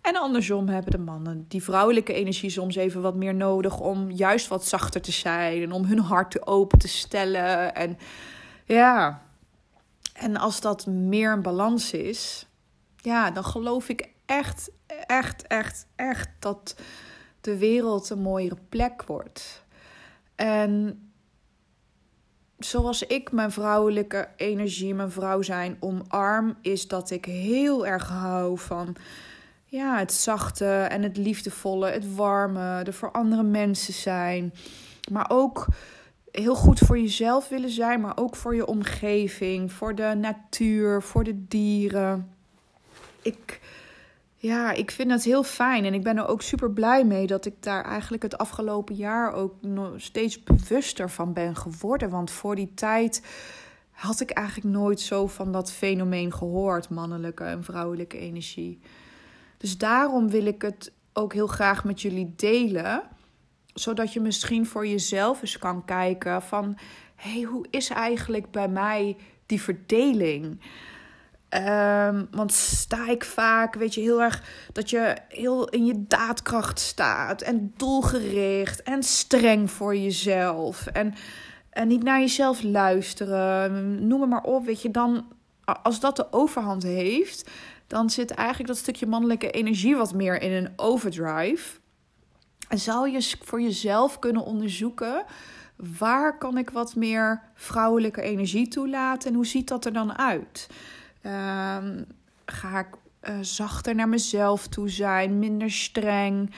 En 0.00 0.16
andersom 0.16 0.68
hebben 0.68 0.90
de 0.90 0.98
mannen 0.98 1.44
die 1.48 1.62
vrouwelijke 1.62 2.12
energie 2.12 2.50
soms 2.50 2.76
even 2.76 3.02
wat 3.02 3.14
meer 3.14 3.34
nodig 3.34 3.80
om 3.80 4.10
juist 4.10 4.48
wat 4.48 4.66
zachter 4.66 5.00
te 5.00 5.12
zijn 5.12 5.62
en 5.62 5.72
om 5.72 5.84
hun 5.84 5.98
hart 5.98 6.46
open 6.46 6.78
te 6.78 6.88
stellen. 6.88 7.74
En 7.74 7.98
ja, 8.64 9.22
en 10.12 10.36
als 10.36 10.60
dat 10.60 10.86
meer 10.86 11.32
een 11.32 11.42
balans 11.42 11.92
is, 11.92 12.46
ja, 12.96 13.30
dan 13.30 13.44
geloof 13.44 13.88
ik 13.88 14.08
echt, 14.26 14.70
echt, 15.06 15.46
echt, 15.46 15.86
echt 15.96 16.28
dat 16.38 16.76
de 17.44 17.58
wereld 17.58 18.10
een 18.10 18.18
mooiere 18.18 18.56
plek 18.68 19.04
wordt. 19.04 19.64
En 20.34 20.98
zoals 22.58 23.02
ik 23.02 23.32
mijn 23.32 23.50
vrouwelijke 23.50 24.28
energie, 24.36 24.94
mijn 24.94 25.10
vrouw 25.10 25.42
zijn 25.42 25.76
omarm, 25.80 26.56
is 26.62 26.88
dat 26.88 27.10
ik 27.10 27.24
heel 27.24 27.86
erg 27.86 28.08
hou 28.08 28.58
van 28.58 28.96
ja, 29.64 29.98
het 29.98 30.12
zachte 30.12 30.66
en 30.66 31.02
het 31.02 31.16
liefdevolle, 31.16 31.90
het 31.90 32.14
warme, 32.14 32.82
er 32.84 32.92
voor 32.92 33.10
andere 33.10 33.42
mensen 33.42 33.94
zijn. 33.94 34.54
Maar 35.10 35.26
ook 35.30 35.66
heel 36.30 36.54
goed 36.54 36.78
voor 36.78 36.98
jezelf 36.98 37.48
willen 37.48 37.70
zijn, 37.70 38.00
maar 38.00 38.16
ook 38.16 38.36
voor 38.36 38.54
je 38.54 38.66
omgeving, 38.66 39.72
voor 39.72 39.94
de 39.94 40.14
natuur, 40.16 41.02
voor 41.02 41.24
de 41.24 41.46
dieren. 41.46 42.34
Ik 43.22 43.60
ja, 44.44 44.72
ik 44.72 44.90
vind 44.90 45.10
het 45.10 45.24
heel 45.24 45.42
fijn. 45.42 45.84
En 45.84 45.94
ik 45.94 46.02
ben 46.02 46.16
er 46.16 46.26
ook 46.26 46.42
super 46.42 46.70
blij 46.70 47.04
mee 47.04 47.26
dat 47.26 47.46
ik 47.46 47.62
daar 47.62 47.84
eigenlijk 47.84 48.22
het 48.22 48.38
afgelopen 48.38 48.94
jaar 48.94 49.32
ook 49.32 49.54
nog 49.60 49.92
steeds 49.96 50.42
bewuster 50.42 51.10
van 51.10 51.32
ben 51.32 51.56
geworden. 51.56 52.10
Want 52.10 52.30
voor 52.30 52.54
die 52.54 52.72
tijd 52.74 53.22
had 53.90 54.20
ik 54.20 54.30
eigenlijk 54.30 54.76
nooit 54.76 55.00
zo 55.00 55.26
van 55.26 55.52
dat 55.52 55.72
fenomeen 55.72 56.32
gehoord, 56.32 56.88
mannelijke 56.88 57.44
en 57.44 57.64
vrouwelijke 57.64 58.18
energie. 58.18 58.80
Dus 59.56 59.78
daarom 59.78 60.30
wil 60.30 60.46
ik 60.46 60.62
het 60.62 60.92
ook 61.12 61.32
heel 61.32 61.46
graag 61.46 61.84
met 61.84 62.02
jullie 62.02 62.32
delen, 62.36 63.02
zodat 63.74 64.12
je 64.12 64.20
misschien 64.20 64.66
voor 64.66 64.86
jezelf 64.86 65.40
eens 65.40 65.58
kan 65.58 65.84
kijken 65.84 66.42
van, 66.42 66.78
hé, 67.14 67.30
hey, 67.30 67.42
hoe 67.42 67.66
is 67.70 67.88
eigenlijk 67.88 68.50
bij 68.50 68.68
mij 68.68 69.16
die 69.46 69.62
verdeling? 69.62 70.60
Um, 71.56 72.28
want 72.30 72.52
sta 72.52 73.08
ik 73.08 73.24
vaak, 73.24 73.74
weet 73.74 73.94
je, 73.94 74.00
heel 74.00 74.22
erg 74.22 74.42
dat 74.72 74.90
je 74.90 75.16
heel 75.28 75.68
in 75.68 75.84
je 75.84 76.04
daadkracht 76.06 76.80
staat 76.80 77.42
en 77.42 77.72
doelgericht 77.76 78.82
en 78.82 79.02
streng 79.02 79.70
voor 79.70 79.96
jezelf 79.96 80.86
en, 80.86 81.14
en 81.70 81.88
niet 81.88 82.02
naar 82.02 82.20
jezelf 82.20 82.62
luisteren, 82.62 84.06
noem 84.06 84.28
maar 84.28 84.42
op, 84.42 84.64
weet 84.66 84.82
je, 84.82 84.90
dan 84.90 85.26
als 85.82 86.00
dat 86.00 86.16
de 86.16 86.32
overhand 86.32 86.82
heeft, 86.82 87.50
dan 87.86 88.10
zit 88.10 88.30
eigenlijk 88.30 88.68
dat 88.68 88.78
stukje 88.78 89.06
mannelijke 89.06 89.50
energie 89.50 89.96
wat 89.96 90.14
meer 90.14 90.42
in 90.42 90.52
een 90.52 90.72
overdrive. 90.76 91.78
En 92.68 92.78
zou 92.78 93.10
je 93.10 93.36
voor 93.42 93.60
jezelf 93.60 94.18
kunnen 94.18 94.44
onderzoeken 94.44 95.24
waar 95.76 96.38
kan 96.38 96.58
ik 96.58 96.70
wat 96.70 96.94
meer 96.94 97.42
vrouwelijke 97.54 98.22
energie 98.22 98.68
toelaten 98.68 99.28
en 99.28 99.34
hoe 99.34 99.46
ziet 99.46 99.68
dat 99.68 99.84
er 99.84 99.92
dan 99.92 100.18
uit? 100.18 100.68
Um, 101.26 102.04
ga 102.46 102.78
ik 102.78 102.88
uh, 103.22 103.34
zachter 103.40 103.94
naar 103.94 104.08
mezelf 104.08 104.68
toe 104.68 104.88
zijn, 104.88 105.38
minder 105.38 105.70
streng. 105.70 106.54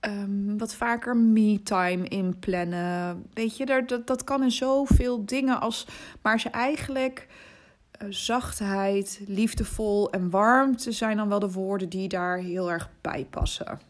Um, 0.00 0.58
wat 0.58 0.74
vaker 0.74 1.16
me-time 1.16 2.08
inplannen. 2.08 3.26
Weet 3.32 3.56
je, 3.56 3.66
dat, 3.66 4.06
dat 4.06 4.24
kan 4.24 4.42
in 4.42 4.50
zoveel 4.50 5.24
dingen 5.24 5.60
als. 5.60 5.86
Maar 6.22 6.40
ze 6.40 6.48
eigenlijk. 6.50 7.26
Uh, 8.02 8.08
zachtheid, 8.10 9.20
liefdevol 9.26 10.10
en 10.10 10.30
warmte 10.30 10.92
zijn 10.92 11.16
dan 11.16 11.28
wel 11.28 11.38
de 11.38 11.52
woorden 11.52 11.88
die 11.88 12.08
daar 12.08 12.38
heel 12.38 12.70
erg 12.70 12.90
bij 13.00 13.26
passen. 13.30 13.80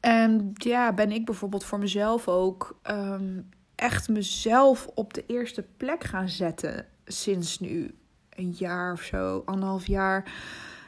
En 0.00 0.52
ja, 0.54 0.92
ben 0.92 1.12
ik 1.12 1.24
bijvoorbeeld 1.24 1.64
voor 1.64 1.78
mezelf 1.78 2.28
ook 2.28 2.78
um, 2.90 3.48
echt 3.74 4.08
mezelf 4.08 4.86
op 4.94 5.14
de 5.14 5.24
eerste 5.26 5.64
plek 5.76 6.04
gaan 6.04 6.28
zetten 6.28 6.86
sinds 7.06 7.58
nu 7.58 7.94
een 8.30 8.54
jaar 8.58 8.92
of 8.92 9.02
zo, 9.02 9.42
anderhalf 9.44 9.86
jaar. 9.86 10.32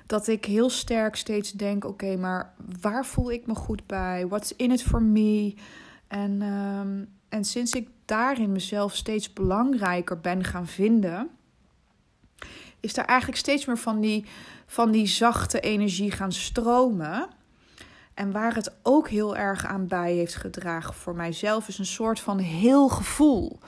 Dat 0.07 0.27
ik 0.27 0.45
heel 0.45 0.71
sterk 0.71 1.17
steeds 1.17 1.53
denk: 1.53 1.85
oké, 1.85 2.17
maar 2.17 2.55
waar 2.81 3.07
voel 3.07 3.33
ik 3.33 3.47
me 3.47 3.55
goed 3.55 3.87
bij? 3.87 4.27
What's 4.27 4.53
in 4.57 4.71
it 4.71 4.83
for 4.83 5.03
me? 5.03 5.55
En, 6.09 6.43
um, 6.43 7.09
en 7.29 7.45
sinds 7.45 7.73
ik 7.73 7.89
daarin 8.05 8.53
mezelf 8.53 8.95
steeds 8.95 9.33
belangrijker 9.33 10.21
ben 10.21 10.45
gaan 10.45 10.67
vinden, 10.67 11.31
is 12.81 12.95
daar 12.95 13.05
eigenlijk 13.05 13.39
steeds 13.39 13.67
meer 13.67 13.79
van 13.79 14.01
die, 14.01 14.25
van 14.67 14.91
die 14.91 15.07
zachte 15.07 15.61
energie 15.61 16.11
gaan 16.11 16.33
stromen. 16.33 17.29
En 18.15 18.33
waar 18.33 18.55
het 18.55 18.75
ook 18.83 19.09
heel 19.09 19.37
erg 19.37 19.67
aan 19.67 19.87
bij 19.87 20.13
heeft 20.13 20.35
gedragen 20.35 20.95
voor 20.95 21.15
mijzelf, 21.15 21.69
is 21.69 21.79
een 21.79 21.87
soort 21.87 22.21
van 22.21 22.39
heel 22.39 22.89
gevoel 22.89 23.59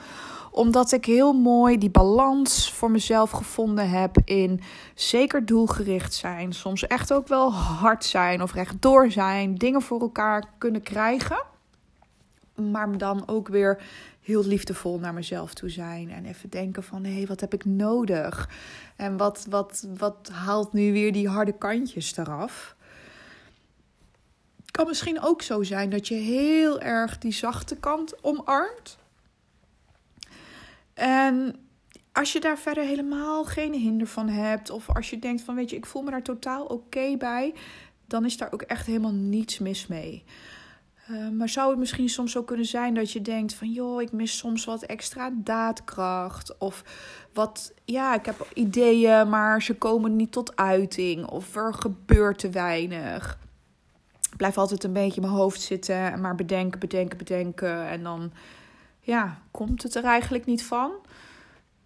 omdat 0.50 0.92
ik 0.92 1.04
heel 1.04 1.32
mooi 1.32 1.78
die 1.78 1.90
balans 1.90 2.72
voor 2.72 2.90
mezelf 2.90 3.30
gevonden 3.30 3.90
heb 3.90 4.16
in 4.24 4.60
zeker 4.94 5.46
doelgericht 5.46 6.14
zijn. 6.14 6.52
Soms 6.52 6.86
echt 6.86 7.12
ook 7.12 7.28
wel 7.28 7.52
hard 7.52 8.04
zijn 8.04 8.42
of 8.42 8.52
rechtdoor 8.52 9.10
zijn. 9.10 9.54
Dingen 9.54 9.82
voor 9.82 10.00
elkaar 10.00 10.44
kunnen 10.58 10.82
krijgen. 10.82 11.42
Maar 12.54 12.98
dan 12.98 13.28
ook 13.28 13.48
weer 13.48 13.82
heel 14.20 14.44
liefdevol 14.44 14.98
naar 14.98 15.14
mezelf 15.14 15.54
toe 15.54 15.68
zijn. 15.68 16.10
En 16.10 16.24
even 16.24 16.50
denken 16.50 16.82
van, 16.82 17.04
hé, 17.04 17.14
hey, 17.14 17.26
wat 17.26 17.40
heb 17.40 17.54
ik 17.54 17.64
nodig? 17.64 18.48
En 18.96 19.16
wat, 19.16 19.46
wat, 19.48 19.86
wat 19.98 20.30
haalt 20.32 20.72
nu 20.72 20.92
weer 20.92 21.12
die 21.12 21.28
harde 21.28 21.52
kantjes 21.58 22.16
eraf? 22.16 22.76
Het 24.60 24.70
kan 24.70 24.86
misschien 24.86 25.20
ook 25.20 25.42
zo 25.42 25.62
zijn 25.62 25.90
dat 25.90 26.08
je 26.08 26.14
heel 26.14 26.80
erg 26.80 27.18
die 27.18 27.32
zachte 27.32 27.76
kant 27.76 28.24
omarmt. 28.24 28.98
En 30.94 31.54
als 32.12 32.32
je 32.32 32.40
daar 32.40 32.58
verder 32.58 32.84
helemaal 32.84 33.44
geen 33.44 33.72
hinder 33.72 34.06
van 34.06 34.28
hebt, 34.28 34.70
of 34.70 34.90
als 34.90 35.10
je 35.10 35.18
denkt 35.18 35.42
van 35.42 35.54
weet 35.54 35.70
je, 35.70 35.76
ik 35.76 35.86
voel 35.86 36.02
me 36.02 36.10
daar 36.10 36.22
totaal 36.22 36.64
oké 36.64 37.16
bij, 37.16 37.54
dan 38.06 38.24
is 38.24 38.36
daar 38.36 38.52
ook 38.52 38.62
echt 38.62 38.86
helemaal 38.86 39.12
niets 39.12 39.58
mis 39.58 39.86
mee. 39.86 40.24
Uh, 41.10 41.28
maar 41.28 41.48
zou 41.48 41.70
het 41.70 41.78
misschien 41.78 42.08
soms 42.08 42.32
zo 42.32 42.42
kunnen 42.42 42.66
zijn 42.66 42.94
dat 42.94 43.12
je 43.12 43.22
denkt 43.22 43.54
van 43.54 43.72
joh, 43.72 44.02
ik 44.02 44.12
mis 44.12 44.38
soms 44.38 44.64
wat 44.64 44.82
extra 44.82 45.30
daadkracht. 45.34 46.58
Of 46.58 46.84
wat, 47.32 47.72
ja, 47.84 48.14
ik 48.14 48.26
heb 48.26 48.48
ideeën, 48.54 49.28
maar 49.28 49.62
ze 49.62 49.74
komen 49.74 50.16
niet 50.16 50.32
tot 50.32 50.56
uiting. 50.56 51.26
Of 51.26 51.56
er 51.56 51.74
gebeurt 51.74 52.38
te 52.38 52.50
weinig. 52.50 53.38
Ik 54.30 54.36
blijf 54.36 54.58
altijd 54.58 54.84
een 54.84 54.92
beetje 54.92 55.20
in 55.20 55.26
mijn 55.26 55.38
hoofd 55.38 55.60
zitten 55.60 56.12
en 56.12 56.20
maar 56.20 56.34
bedenken, 56.34 56.80
bedenken, 56.80 57.18
bedenken. 57.18 57.88
En 57.88 58.02
dan 58.02 58.32
ja, 59.00 59.42
komt 59.50 59.82
het 59.82 59.94
er 59.94 60.04
eigenlijk 60.04 60.46
niet 60.46 60.64
van? 60.64 60.92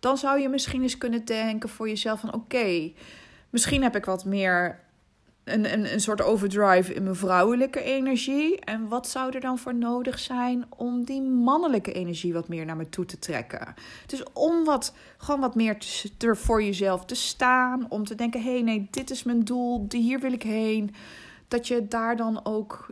Dan 0.01 0.19
zou 0.19 0.41
je 0.41 0.49
misschien 0.49 0.83
eens 0.83 0.99
kunnen 0.99 1.25
denken 1.25 1.69
voor 1.69 1.89
jezelf 1.89 2.21
van 2.21 2.35
oké, 2.35 2.93
misschien 3.51 3.83
heb 3.83 3.97
ik 3.97 4.05
wat 4.05 4.25
meer 4.25 4.85
een, 5.45 5.73
een, 5.73 5.93
een 5.93 6.01
soort 6.01 6.23
overdrive 6.23 6.95
in 6.95 7.03
mijn 7.03 7.17
vrouwelijke 7.17 7.83
energie. 7.83 8.61
En 8.61 8.89
wat 8.89 9.09
zou 9.09 9.33
er 9.33 9.41
dan 9.41 9.59
voor 9.59 9.75
nodig 9.75 10.19
zijn 10.19 10.65
om 10.77 11.05
die 11.05 11.23
mannelijke 11.23 11.93
energie 11.93 12.33
wat 12.33 12.49
meer 12.49 12.65
naar 12.65 12.77
me 12.77 12.89
toe 12.89 13.05
te 13.05 13.19
trekken? 13.19 13.75
Dus 14.07 14.23
om 14.33 14.65
wat, 14.65 14.95
gewoon 15.17 15.41
wat 15.41 15.55
meer 15.55 15.79
te, 16.17 16.37
voor 16.37 16.63
jezelf 16.63 17.05
te 17.05 17.15
staan. 17.15 17.87
Om 17.89 18.05
te 18.05 18.15
denken, 18.15 18.43
hé 18.43 18.53
hey, 18.53 18.63
nee, 18.63 18.89
dit 18.91 19.11
is 19.11 19.23
mijn 19.23 19.45
doel, 19.45 19.87
hier 19.89 20.21
wil 20.21 20.33
ik 20.33 20.43
heen. 20.43 20.95
Dat 21.49 21.69
je 21.69 21.89
daar 21.89 22.17
dan 22.17 22.45
ook, 22.45 22.87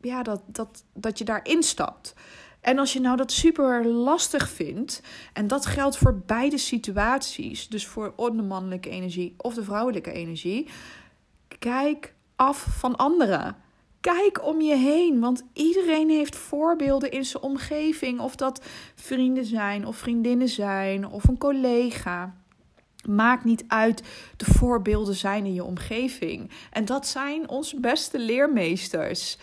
ja, 0.00 0.22
dat, 0.22 0.42
dat, 0.46 0.84
dat 0.92 1.18
je 1.18 1.24
daar 1.24 1.46
instapt. 1.46 2.14
En 2.60 2.78
als 2.78 2.92
je 2.92 3.00
nou 3.00 3.16
dat 3.16 3.32
super 3.32 3.86
lastig 3.86 4.50
vindt, 4.50 5.02
en 5.32 5.46
dat 5.46 5.66
geldt 5.66 5.96
voor 5.96 6.22
beide 6.26 6.58
situaties, 6.58 7.68
dus 7.68 7.86
voor 7.86 8.14
de 8.16 8.42
mannelijke 8.42 8.90
energie 8.90 9.34
of 9.36 9.54
de 9.54 9.64
vrouwelijke 9.64 10.12
energie, 10.12 10.68
kijk 11.58 12.14
af 12.36 12.66
van 12.78 12.96
anderen. 12.96 13.56
Kijk 14.00 14.44
om 14.44 14.60
je 14.60 14.76
heen, 14.76 15.20
want 15.20 15.44
iedereen 15.52 16.10
heeft 16.10 16.36
voorbeelden 16.36 17.10
in 17.10 17.24
zijn 17.24 17.42
omgeving, 17.42 18.20
of 18.20 18.36
dat 18.36 18.64
vrienden 18.94 19.44
zijn 19.44 19.86
of 19.86 19.96
vriendinnen 19.96 20.48
zijn 20.48 21.06
of 21.06 21.28
een 21.28 21.38
collega. 21.38 22.34
Maakt 23.08 23.44
niet 23.44 23.64
uit, 23.68 24.02
de 24.36 24.44
voorbeelden 24.44 25.14
zijn 25.14 25.44
in 25.44 25.54
je 25.54 25.64
omgeving. 25.64 26.50
En 26.70 26.84
dat 26.84 27.06
zijn 27.06 27.48
onze 27.48 27.80
beste 27.80 28.18
leermeesters. 28.18 29.38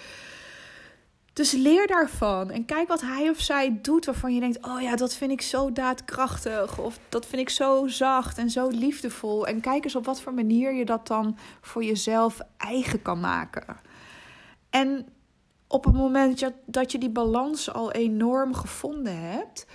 Dus 1.37 1.51
leer 1.51 1.87
daarvan 1.87 2.51
en 2.51 2.65
kijk 2.65 2.87
wat 2.87 3.01
hij 3.01 3.29
of 3.29 3.39
zij 3.39 3.79
doet 3.81 4.05
waarvan 4.05 4.33
je 4.33 4.39
denkt: 4.39 4.65
oh 4.65 4.81
ja, 4.81 4.95
dat 4.95 5.13
vind 5.13 5.31
ik 5.31 5.41
zo 5.41 5.71
daadkrachtig. 5.71 6.79
Of 6.79 6.99
dat 7.09 7.25
vind 7.25 7.41
ik 7.41 7.49
zo 7.49 7.87
zacht 7.87 8.37
en 8.37 8.49
zo 8.49 8.67
liefdevol. 8.67 9.47
En 9.47 9.61
kijk 9.61 9.83
eens 9.83 9.95
op 9.95 10.05
wat 10.05 10.21
voor 10.21 10.33
manier 10.33 10.73
je 10.73 10.85
dat 10.85 11.07
dan 11.07 11.37
voor 11.61 11.83
jezelf 11.83 12.39
eigen 12.57 13.01
kan 13.01 13.19
maken. 13.19 13.77
En 14.69 15.07
op 15.67 15.83
het 15.83 15.93
moment 15.93 16.51
dat 16.65 16.91
je 16.91 16.97
die 16.97 17.09
balans 17.09 17.73
al 17.73 17.91
enorm 17.91 18.53
gevonden 18.53 19.17
hebt, 19.17 19.65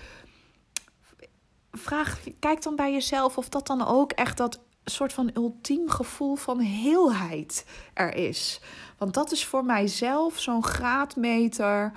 vraag, 1.71 2.21
kijk 2.39 2.63
dan 2.63 2.77
bij 2.77 2.93
jezelf 2.93 3.39
of 3.39 3.49
dat 3.49 3.67
dan 3.67 3.87
ook 3.87 4.13
echt 4.13 4.37
dat 4.37 4.61
soort 4.85 5.13
van 5.13 5.31
ultiem 5.35 5.89
gevoel 5.89 6.35
van 6.35 6.61
heelheid 6.61 7.67
er 7.95 8.15
is. 8.15 8.61
Want 9.03 9.15
dat 9.15 9.33
is 9.33 9.47
voor 9.47 9.65
mijzelf 9.65 10.39
zo'n 10.39 10.65
graadmeter. 10.65 11.93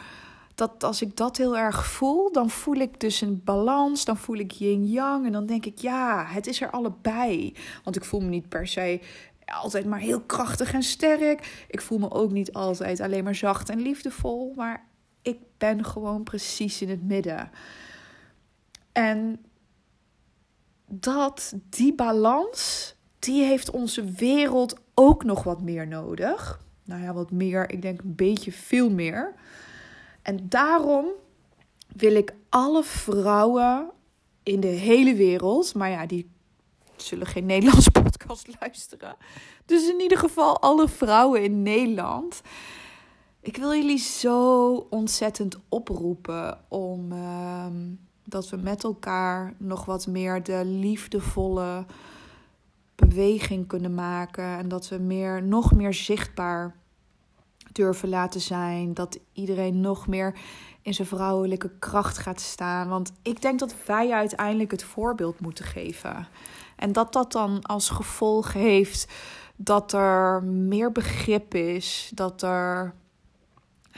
Dat 0.56 0.84
als 0.84 1.02
ik 1.02 1.18
dat 1.18 1.38
heel 1.38 1.58
erg 1.58 1.86
voel, 1.86 2.32
dan 2.32 2.50
voel 2.50 2.76
ik 2.76 3.00
dus 3.00 3.22
een 3.22 3.42
balans. 3.44 4.06
Dan 4.06 4.18
voel 4.18 4.36
ik 4.36 4.52
yin-yang. 4.52 5.26
En 5.26 5.32
dan 5.32 5.46
denk 5.46 5.66
ik, 5.66 5.78
ja, 5.78 6.26
het 6.28 6.48
is 6.48 6.62
er 6.62 6.70
allebei. 6.70 7.56
Want 7.84 7.96
ik 7.96 8.06
voel 8.06 8.20
me 8.20 8.28
niet 8.28 8.50
per 8.50 8.68
se 8.68 9.00
altijd 9.46 9.86
maar 9.86 10.00
heel 10.00 10.22
krachtig 10.22 10.74
en 10.74 10.84
sterk. 10.84 11.66
Ik 11.70 11.82
voel 11.82 11.98
me 11.98 12.12
ook 12.12 12.32
niet 12.32 12.54
altijd 12.54 13.00
alleen 13.00 13.24
maar 13.24 13.36
zacht 13.36 13.70
en 13.70 13.82
liefdevol. 13.82 14.54
Maar 14.56 14.86
ik 15.22 15.40
ben 15.58 15.86
gewoon 15.86 16.24
precies 16.24 16.82
in 16.82 16.90
het 16.90 17.04
midden. 17.04 17.52
En 18.92 19.46
dat, 20.88 21.54
die 21.70 21.94
balans, 21.94 22.96
die 23.20 23.44
heeft 23.44 23.72
onze 23.72 24.04
wereld 24.04 24.76
ook 24.94 25.24
nog 25.24 25.44
wat 25.44 25.62
meer 25.62 25.88
nodig. 25.88 26.64
Nou 26.86 27.02
ja, 27.02 27.14
wat 27.14 27.32
meer, 27.32 27.70
ik 27.72 27.82
denk 27.82 28.02
een 28.02 28.16
beetje 28.16 28.52
veel 28.52 28.90
meer. 28.90 29.34
En 30.22 30.50
daarom 30.50 31.06
wil 31.96 32.16
ik 32.16 32.34
alle 32.50 32.84
vrouwen 32.84 33.90
in 34.44 34.60
de 34.60 34.68
hele 34.68 35.16
wereld, 35.16 35.74
maar 35.74 35.90
ja, 35.90 36.06
die 36.06 36.30
zullen 36.96 37.28
geen 37.28 37.46
Nederlandse 37.56 37.92
podcast 37.92 38.48
luisteren. 38.60 39.16
Dus 39.66 39.90
in 39.90 40.00
ieder 40.00 40.18
geval 40.18 40.62
alle 40.62 40.88
vrouwen 40.88 41.44
in 41.44 41.62
Nederland. 41.62 42.42
Ik 43.42 43.58
wil 43.58 43.74
jullie 43.74 43.98
zo 43.98 44.74
ontzettend 44.90 45.58
oproepen 45.70 46.60
om 46.68 47.12
ehm, 47.12 47.94
dat 48.24 48.50
we 48.50 48.58
met 48.58 48.84
elkaar 48.84 49.54
nog 49.58 49.86
wat 49.86 50.08
meer 50.08 50.44
de 50.44 50.62
liefdevolle 50.66 51.86
beweging 52.96 53.68
kunnen 53.68 53.94
maken. 53.94 54.58
En 54.58 54.68
dat 54.68 54.90
we 54.90 54.98
meer, 54.98 55.44
nog 55.44 55.74
meer 55.74 55.94
zichtbaar 55.94 56.76
durven 57.72 58.10
laten 58.10 58.42
zijn. 58.42 58.94
Dat 58.94 59.20
iedereen 59.34 59.82
nog 59.82 60.08
meer 60.08 60.36
in 60.82 60.94
zijn 60.94 61.08
vrouwelijke 61.08 61.72
kracht 61.80 62.18
gaat 62.18 62.42
staan. 62.42 62.90
Want 62.90 63.12
ik 63.22 63.42
denk 63.42 63.60
dat 63.60 63.76
wij 63.86 64.12
uiteindelijk 64.12 64.72
het 64.72 64.84
voorbeeld 64.84 65.40
moeten 65.40 65.66
geven. 65.66 66.28
En 66.76 66.92
dat 66.92 67.14
dat 67.14 67.32
dan 67.32 67.62
als 67.62 67.90
gevolg 67.90 68.54
heeft 68.54 69.14
dat 69.56 69.94
er 69.94 70.44
meer 70.44 70.92
begrip 70.92 71.54
is. 71.54 72.12
Dat 72.14 72.42
er. 72.42 72.94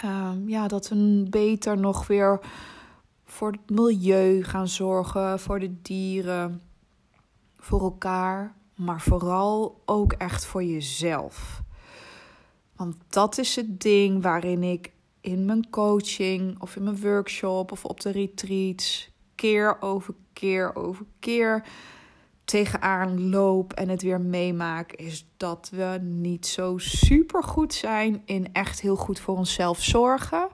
Um, 0.06 0.50
ja, 0.50 0.68
dat 0.68 0.88
we 0.88 1.26
beter 1.30 1.78
nog 1.78 2.08
weer 2.08 2.40
voor 3.26 3.52
het 3.52 3.70
milieu 3.70 4.44
gaan 4.44 4.68
zorgen, 4.68 5.40
voor 5.40 5.60
de 5.60 5.82
dieren, 5.82 6.62
voor 7.58 7.82
elkaar, 7.82 8.56
maar 8.78 9.02
vooral 9.02 9.82
ook 9.86 10.14
echt 10.14 10.46
voor 10.46 10.64
jezelf. 10.64 11.62
Want 12.76 12.96
dat 13.10 13.38
is 13.38 13.56
het 13.56 13.82
ding 13.82 14.22
waarin 14.22 14.64
ik 14.64 14.92
in 15.22 15.46
mijn 15.46 15.70
coaching 15.70 16.62
of 16.62 16.76
in 16.76 16.84
mijn 16.84 17.02
workshop 17.02 17.72
of 17.72 17.86
op 17.86 18.00
de 18.00 18.12
retreats 18.12 19.12
keer 19.36 19.82
over 19.82 20.14
keer 20.34 20.76
over 20.76 21.06
keer 21.20 21.66
tegenaan 22.44 23.30
loop 23.30 23.74
en 23.74 23.90
het 23.90 24.02
weer 24.02 24.22
meemaak, 24.22 24.92
is 24.92 25.28
dat 25.38 25.70
we 25.72 26.00
niet 26.02 26.48
zo 26.48 26.78
super 26.78 27.44
goed 27.44 27.74
zijn 27.74 28.22
in 28.26 28.54
echt 28.54 28.82
heel 28.82 28.96
goed 28.96 29.20
voor 29.20 29.38
onszelf 29.38 29.84
zorgen, 29.84 30.48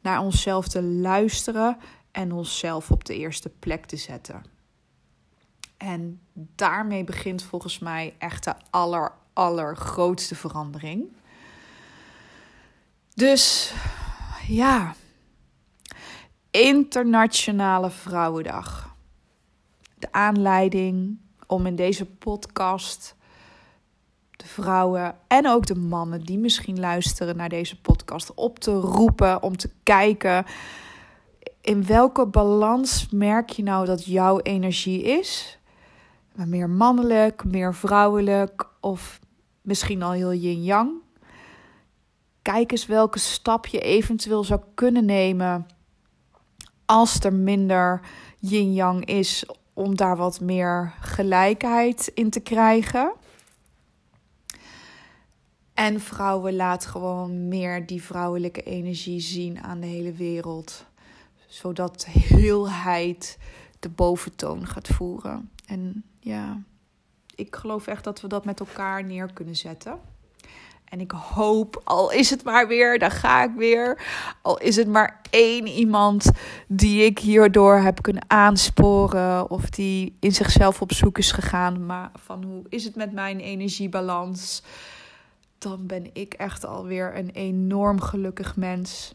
naar 0.00 0.20
onszelf 0.20 0.68
te 0.68 0.82
luisteren 0.82 1.76
en 2.10 2.32
onszelf 2.32 2.90
op 2.90 3.04
de 3.04 3.16
eerste 3.16 3.48
plek 3.48 3.86
te 3.86 3.96
zetten. 3.96 4.51
En 5.82 6.20
daarmee 6.32 7.04
begint 7.04 7.42
volgens 7.42 7.78
mij 7.78 8.14
echt 8.18 8.44
de 8.44 8.54
aller, 8.70 9.12
allergrootste 9.32 10.34
verandering. 10.34 11.16
Dus 13.14 13.74
ja, 14.46 14.94
Internationale 16.50 17.90
Vrouwendag. 17.90 18.94
De 19.98 20.12
aanleiding 20.12 21.18
om 21.46 21.66
in 21.66 21.76
deze 21.76 22.06
podcast 22.06 23.16
de 24.30 24.46
vrouwen 24.46 25.16
en 25.26 25.48
ook 25.48 25.66
de 25.66 25.76
mannen 25.76 26.24
die 26.24 26.38
misschien 26.38 26.80
luisteren 26.80 27.36
naar 27.36 27.48
deze 27.48 27.80
podcast 27.80 28.34
op 28.34 28.58
te 28.58 28.72
roepen 28.72 29.42
om 29.42 29.56
te 29.56 29.70
kijken 29.82 30.44
in 31.60 31.86
welke 31.86 32.26
balans 32.26 33.08
merk 33.10 33.50
je 33.50 33.62
nou 33.62 33.86
dat 33.86 34.04
jouw 34.04 34.40
energie 34.40 35.02
is? 35.02 35.60
Meer 36.34 36.70
mannelijk, 36.70 37.44
meer 37.44 37.74
vrouwelijk 37.74 38.68
of 38.80 39.20
misschien 39.60 40.02
al 40.02 40.12
heel 40.12 40.34
yin-yang? 40.34 40.90
Kijk 42.42 42.70
eens 42.70 42.86
welke 42.86 43.18
stap 43.18 43.66
je 43.66 43.80
eventueel 43.80 44.44
zou 44.44 44.60
kunnen 44.74 45.04
nemen 45.04 45.66
als 46.86 47.20
er 47.20 47.32
minder 47.32 48.00
yin-yang 48.38 49.04
is 49.04 49.44
om 49.72 49.96
daar 49.96 50.16
wat 50.16 50.40
meer 50.40 50.94
gelijkheid 51.00 52.10
in 52.14 52.30
te 52.30 52.40
krijgen. 52.40 53.12
En 55.74 56.00
vrouwen 56.00 56.56
laat 56.56 56.86
gewoon 56.86 57.48
meer 57.48 57.86
die 57.86 58.02
vrouwelijke 58.02 58.62
energie 58.62 59.20
zien 59.20 59.62
aan 59.62 59.80
de 59.80 59.86
hele 59.86 60.12
wereld 60.12 60.86
zodat 61.52 62.06
heelheid 62.06 63.38
de 63.82 63.88
boventoon 63.88 64.66
gaat 64.66 64.88
voeren. 64.88 65.50
En 65.66 66.04
ja, 66.20 66.62
ik 67.34 67.56
geloof 67.56 67.86
echt 67.86 68.04
dat 68.04 68.20
we 68.20 68.28
dat 68.28 68.44
met 68.44 68.60
elkaar 68.60 69.04
neer 69.04 69.32
kunnen 69.32 69.56
zetten. 69.56 69.98
En 70.84 71.00
ik 71.00 71.10
hoop, 71.10 71.80
al 71.84 72.10
is 72.10 72.30
het 72.30 72.44
maar 72.44 72.68
weer, 72.68 72.98
daar 72.98 73.10
ga 73.10 73.44
ik 73.44 73.50
weer. 73.56 74.02
Al 74.42 74.58
is 74.58 74.76
het 74.76 74.88
maar 74.88 75.20
één 75.30 75.66
iemand 75.66 76.30
die 76.68 77.04
ik 77.04 77.18
hierdoor 77.18 77.76
heb 77.76 78.02
kunnen 78.02 78.24
aansporen. 78.26 79.50
Of 79.50 79.70
die 79.70 80.16
in 80.20 80.32
zichzelf 80.32 80.80
op 80.80 80.92
zoek 80.92 81.18
is 81.18 81.32
gegaan. 81.32 81.86
Maar 81.86 82.10
van 82.14 82.44
hoe 82.44 82.62
is 82.68 82.84
het 82.84 82.96
met 82.96 83.12
mijn 83.12 83.40
energiebalans? 83.40 84.62
Dan 85.58 85.86
ben 85.86 86.10
ik 86.12 86.34
echt 86.34 86.64
alweer 86.64 87.16
een 87.16 87.30
enorm 87.30 88.00
gelukkig 88.00 88.56
mens. 88.56 89.14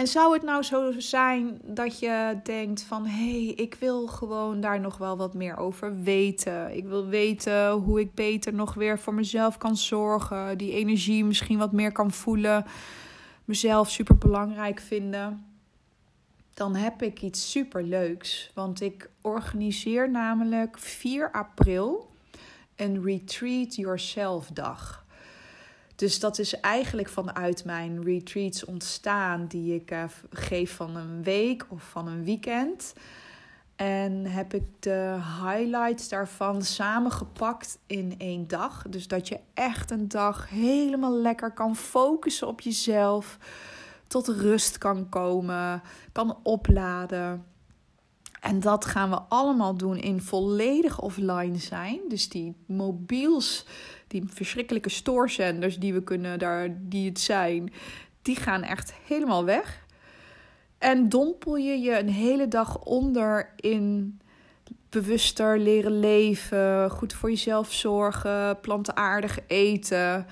En 0.00 0.06
zou 0.06 0.32
het 0.32 0.42
nou 0.42 0.62
zo 0.62 0.92
zijn 0.98 1.60
dat 1.64 1.98
je 1.98 2.38
denkt 2.42 2.82
van 2.82 3.06
hé, 3.06 3.44
hey, 3.44 3.54
ik 3.54 3.74
wil 3.74 4.06
gewoon 4.06 4.60
daar 4.60 4.80
nog 4.80 4.98
wel 4.98 5.16
wat 5.16 5.34
meer 5.34 5.56
over 5.56 6.02
weten. 6.02 6.76
Ik 6.76 6.84
wil 6.84 7.06
weten 7.06 7.70
hoe 7.70 8.00
ik 8.00 8.14
beter 8.14 8.54
nog 8.54 8.74
weer 8.74 8.98
voor 8.98 9.14
mezelf 9.14 9.58
kan 9.58 9.76
zorgen. 9.76 10.58
Die 10.58 10.72
energie 10.72 11.24
misschien 11.24 11.58
wat 11.58 11.72
meer 11.72 11.92
kan 11.92 12.10
voelen. 12.10 12.64
Mezelf 13.44 13.90
super 13.90 14.18
belangrijk 14.18 14.80
vinden. 14.80 15.46
Dan 16.54 16.74
heb 16.74 17.02
ik 17.02 17.22
iets 17.22 17.50
super 17.50 17.82
leuks. 17.82 18.50
Want 18.54 18.80
ik 18.80 19.10
organiseer 19.20 20.10
namelijk 20.10 20.78
4 20.78 21.30
april 21.32 22.10
een 22.76 23.02
Retreat 23.02 23.74
Yourself 23.74 24.46
dag. 24.46 25.04
Dus 26.00 26.20
dat 26.20 26.38
is 26.38 26.60
eigenlijk 26.60 27.08
vanuit 27.08 27.64
mijn 27.64 28.02
retreats 28.02 28.64
ontstaan, 28.64 29.46
die 29.46 29.74
ik 29.74 29.90
uh, 29.90 30.04
geef 30.30 30.74
van 30.74 30.96
een 30.96 31.22
week 31.22 31.66
of 31.68 31.82
van 31.82 32.06
een 32.08 32.24
weekend. 32.24 32.92
En 33.76 34.26
heb 34.26 34.54
ik 34.54 34.62
de 34.78 35.18
highlights 35.42 36.08
daarvan 36.08 36.62
samengepakt 36.62 37.78
in 37.86 38.14
één 38.18 38.48
dag. 38.48 38.84
Dus 38.88 39.08
dat 39.08 39.28
je 39.28 39.40
echt 39.54 39.90
een 39.90 40.08
dag 40.08 40.48
helemaal 40.48 41.16
lekker 41.16 41.52
kan 41.52 41.76
focussen 41.76 42.48
op 42.48 42.60
jezelf. 42.60 43.38
Tot 44.06 44.28
rust 44.28 44.78
kan 44.78 45.08
komen, 45.08 45.82
kan 46.12 46.38
opladen. 46.42 47.44
En 48.40 48.60
dat 48.60 48.84
gaan 48.84 49.10
we 49.10 49.18
allemaal 49.28 49.76
doen 49.76 49.96
in 49.96 50.20
volledig 50.20 51.00
offline 51.00 51.58
zijn. 51.58 52.00
Dus 52.08 52.28
die 52.28 52.54
mobiels 52.66 53.66
die 54.06 54.22
verschrikkelijke 54.26 54.88
stoorzenders 54.88 55.78
die 55.78 55.92
we 55.92 56.02
kunnen 56.02 56.38
daar, 56.38 56.68
die 56.78 57.08
het 57.08 57.20
zijn, 57.20 57.72
die 58.22 58.36
gaan 58.36 58.62
echt 58.62 58.92
helemaal 59.06 59.44
weg. 59.44 59.86
En 60.78 61.08
dompel 61.08 61.56
je 61.56 61.78
je 61.78 61.98
een 61.98 62.08
hele 62.08 62.48
dag 62.48 62.78
onder 62.84 63.52
in 63.56 64.18
bewuster 64.88 65.58
leren 65.58 66.00
leven, 66.00 66.90
goed 66.90 67.12
voor 67.12 67.30
jezelf 67.30 67.72
zorgen, 67.72 68.60
plantaardig 68.60 69.38
eten. 69.46 70.26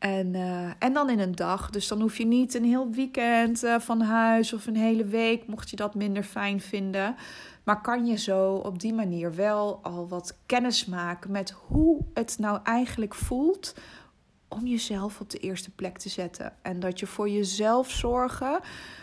En, 0.00 0.34
uh, 0.34 0.70
en 0.78 0.92
dan 0.92 1.10
in 1.10 1.18
een 1.18 1.34
dag. 1.34 1.70
Dus 1.70 1.88
dan 1.88 2.00
hoef 2.00 2.18
je 2.18 2.26
niet 2.26 2.54
een 2.54 2.64
heel 2.64 2.90
weekend 2.90 3.64
uh, 3.64 3.78
van 3.78 4.00
huis 4.00 4.52
of 4.52 4.66
een 4.66 4.76
hele 4.76 5.04
week, 5.04 5.46
mocht 5.46 5.70
je 5.70 5.76
dat 5.76 5.94
minder 5.94 6.22
fijn 6.22 6.60
vinden. 6.60 7.16
Maar 7.64 7.80
kan 7.80 8.06
je 8.06 8.16
zo 8.16 8.54
op 8.54 8.80
die 8.80 8.94
manier 8.94 9.34
wel 9.34 9.78
al 9.82 10.08
wat 10.08 10.38
kennis 10.46 10.84
maken 10.84 11.30
met 11.30 11.50
hoe 11.50 12.04
het 12.14 12.36
nou 12.38 12.60
eigenlijk 12.62 13.14
voelt 13.14 13.74
om 14.48 14.66
jezelf 14.66 15.20
op 15.20 15.30
de 15.30 15.38
eerste 15.38 15.70
plek 15.70 15.98
te 15.98 16.08
zetten. 16.08 16.52
En 16.62 16.80
dat 16.80 17.00
je 17.00 17.06
voor 17.06 17.28
jezelf 17.28 17.90
zorgen 17.90 18.60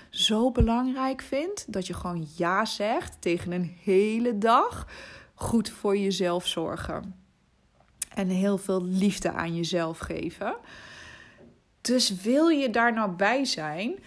zo 0.10 0.52
belangrijk 0.52 1.22
vindt 1.22 1.74
dat 1.74 1.88
je 1.88 1.94
gewoon 1.94 2.28
ja 2.36 2.66
zegt 2.66 3.22
tegen 3.22 3.52
een 3.52 3.76
hele 3.84 4.38
dag 4.38 4.88
goed 5.34 5.70
voor 5.70 5.98
jezelf 5.98 6.48
zorgen. 6.48 7.27
En 8.18 8.28
heel 8.28 8.58
veel 8.58 8.84
liefde 8.84 9.32
aan 9.32 9.56
jezelf 9.56 9.98
geven. 9.98 10.56
Dus 11.82 12.22
wil 12.22 12.48
je 12.48 12.70
daar 12.70 12.94
nou 12.94 13.12
bij 13.12 13.46
zijn? 13.46 14.00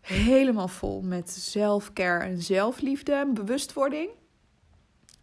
helemaal 0.01 0.67
vol 0.67 1.01
met 1.01 1.29
zelfcare 1.29 2.23
en 2.23 2.41
zelfliefde 2.41 3.13
en 3.13 3.33
bewustwording. 3.33 4.09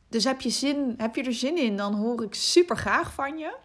Dus 0.09 0.25
heb 0.25 0.41
je, 0.41 0.51
zin, 0.51 0.95
heb 0.97 1.15
je 1.15 1.23
er 1.23 1.33
zin 1.33 1.57
in, 1.57 1.77
dan 1.77 1.95
hoor 1.95 2.23
ik 2.23 2.35
super 2.35 2.77
graag 2.77 3.13
van 3.13 3.39
je. 3.39 3.57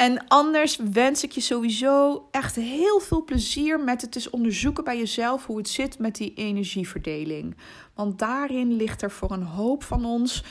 En 0.00 0.28
anders 0.28 0.76
wens 0.76 1.24
ik 1.24 1.32
je 1.32 1.40
sowieso 1.40 2.28
echt 2.30 2.56
heel 2.56 3.00
veel 3.00 3.24
plezier 3.24 3.80
met 3.80 4.00
het 4.00 4.14
eens 4.14 4.30
onderzoeken 4.30 4.84
bij 4.84 4.98
jezelf 4.98 5.46
hoe 5.46 5.56
het 5.56 5.68
zit 5.68 5.98
met 5.98 6.14
die 6.14 6.34
energieverdeling. 6.34 7.56
Want 7.94 8.18
daarin 8.18 8.72
ligt 8.72 9.02
er 9.02 9.10
voor 9.10 9.30
een 9.30 9.42
hoop 9.42 9.82
van 9.82 10.04
ons 10.04 10.44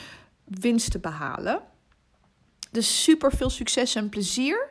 winst 0.44 0.90
te 0.90 0.98
behalen. 0.98 1.62
Dus 2.70 3.02
super 3.02 3.32
veel 3.32 3.50
succes 3.50 3.94
en 3.94 4.08
plezier. 4.08 4.68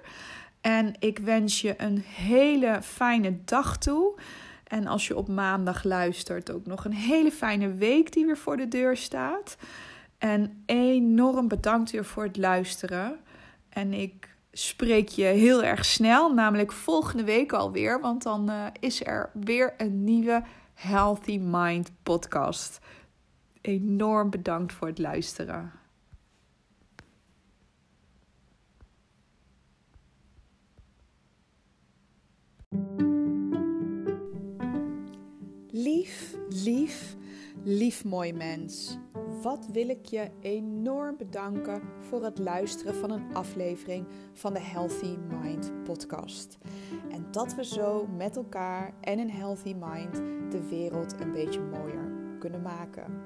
En 0.61 0.93
ik 0.99 1.19
wens 1.19 1.61
je 1.61 1.73
een 1.77 1.97
hele 1.97 2.79
fijne 2.83 3.39
dag 3.45 3.77
toe. 3.77 4.19
En 4.63 4.87
als 4.87 5.07
je 5.07 5.17
op 5.17 5.27
maandag 5.27 5.83
luistert, 5.83 6.51
ook 6.51 6.65
nog 6.65 6.85
een 6.85 6.93
hele 6.93 7.31
fijne 7.31 7.73
week 7.73 8.13
die 8.13 8.25
weer 8.25 8.37
voor 8.37 8.57
de 8.57 8.67
deur 8.67 8.97
staat. 8.97 9.57
En 10.17 10.63
enorm 10.65 11.47
bedankt 11.47 11.91
weer 11.91 12.05
voor 12.05 12.23
het 12.23 12.37
luisteren. 12.37 13.19
En 13.69 13.93
ik 13.93 14.37
spreek 14.51 15.09
je 15.09 15.23
heel 15.23 15.63
erg 15.63 15.85
snel, 15.85 16.33
namelijk 16.33 16.71
volgende 16.71 17.23
week 17.23 17.53
alweer. 17.53 18.01
Want 18.01 18.23
dan 18.23 18.51
uh, 18.51 18.65
is 18.79 19.05
er 19.05 19.29
weer 19.33 19.73
een 19.77 20.03
nieuwe 20.03 20.43
Healthy 20.73 21.37
Mind 21.37 21.91
podcast. 22.03 22.79
Enorm 23.61 24.29
bedankt 24.29 24.73
voor 24.73 24.87
het 24.87 24.99
luisteren. 24.99 25.71
Lief, 35.71 36.35
lief, 36.49 37.15
lief 37.63 38.05
mooi 38.05 38.33
mens. 38.33 38.97
Wat 39.41 39.67
wil 39.71 39.89
ik 39.89 40.05
je 40.05 40.29
enorm 40.39 41.17
bedanken 41.17 41.81
voor 41.99 42.23
het 42.23 42.39
luisteren 42.39 42.95
van 42.95 43.11
een 43.11 43.33
aflevering 43.33 44.07
van 44.33 44.53
de 44.53 44.59
Healthy 44.59 45.17
Mind 45.41 45.83
podcast. 45.83 46.57
En 47.11 47.25
dat 47.31 47.55
we 47.55 47.65
zo 47.65 48.07
met 48.17 48.35
elkaar 48.35 48.93
en 49.01 49.19
een 49.19 49.31
healthy 49.31 49.73
mind 49.73 50.15
de 50.51 50.67
wereld 50.69 51.19
een 51.19 51.31
beetje 51.31 51.61
mooier 51.61 52.11
kunnen 52.39 52.61
maken. 52.61 53.21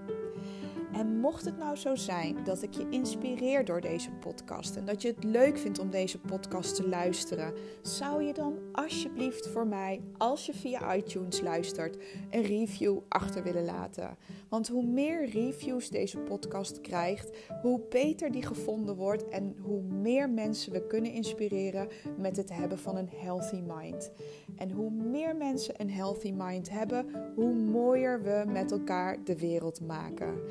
En 0.94 1.20
mocht 1.20 1.46
het 1.46 1.58
nou 1.58 1.76
zo 1.76 1.96
zijn 1.96 2.44
dat 2.44 2.62
ik 2.62 2.74
je 2.74 2.88
inspireer 2.90 3.66
door 3.66 3.82
deze 3.82 4.12
podcast 4.12 4.76
en 4.76 4.86
dat 4.86 5.02
je 5.02 5.08
het 5.08 5.24
leuk 5.24 5.58
vindt 5.58 5.80
om 5.80 5.90
deze 5.90 6.20
podcast 6.20 6.76
te 6.76 6.88
luisteren, 6.88 7.54
zou 7.82 8.24
je 8.24 8.34
dan 8.34 8.58
alsjeblieft 8.72 9.48
voor 9.48 9.68
mij, 9.68 10.02
als 10.18 10.46
je 10.46 10.54
via 10.54 10.96
iTunes 10.96 11.42
luistert, 11.42 11.98
een 12.30 12.42
review 12.42 12.98
achter 13.10 13.44
willen 13.44 13.66
laten? 13.66 14.18
Want 14.50 14.68
hoe 14.68 14.86
meer 14.86 15.30
reviews 15.30 15.90
deze 15.90 16.18
podcast 16.18 16.82
krijgt, 16.82 17.38
hoe 17.62 17.82
beter 17.90 18.32
die 18.32 18.46
gevonden 18.46 18.96
wordt 18.96 19.28
en 19.30 19.56
hoe 19.62 19.82
meer 19.82 20.30
mensen 20.30 20.72
we 20.72 20.88
kunnen 20.88 21.12
inspireren 21.12 21.88
met 22.18 22.38
het 22.38 22.54
hebben 22.54 22.80
van 22.80 22.98
een 22.98 23.10
healthy 23.16 23.62
mind. 23.68 24.12
En 24.56 24.72
hoe 24.72 24.92
meer 24.92 25.36
mensen 25.36 25.82
een 25.82 25.90
healthy 25.90 26.32
mind 26.32 26.70
hebben, 26.70 27.06
hoe 27.36 27.54
mooier 27.54 28.22
we 28.24 28.44
met 28.48 28.72
elkaar 28.72 29.24
de 29.24 29.38
wereld 29.38 29.82
maken. 29.82 30.42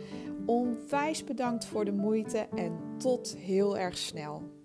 Onwijs 0.46 1.24
bedankt 1.24 1.64
voor 1.64 1.84
de 1.84 1.92
moeite 1.92 2.48
en 2.56 2.78
tot 2.98 3.36
heel 3.36 3.78
erg 3.78 3.98
snel. 3.98 4.61